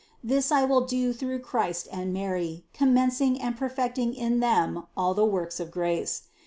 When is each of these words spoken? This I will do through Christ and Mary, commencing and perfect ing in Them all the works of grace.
This 0.23 0.51
I 0.51 0.65
will 0.65 0.81
do 0.87 1.13
through 1.13 1.41
Christ 1.41 1.87
and 1.91 2.11
Mary, 2.11 2.63
commencing 2.73 3.39
and 3.39 3.55
perfect 3.55 3.99
ing 3.99 4.15
in 4.15 4.39
Them 4.39 4.85
all 4.97 5.13
the 5.13 5.25
works 5.27 5.59
of 5.59 5.69
grace. 5.69 6.23